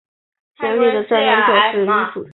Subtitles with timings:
[0.01, 2.29] 它首创了中国历史上没有先例的战时教育事业。